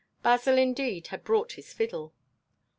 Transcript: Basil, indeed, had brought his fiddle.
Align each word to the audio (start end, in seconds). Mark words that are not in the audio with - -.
Basil, 0.23 0.57
indeed, 0.57 1.05
had 1.09 1.23
brought 1.23 1.51
his 1.51 1.73
fiddle. 1.73 2.15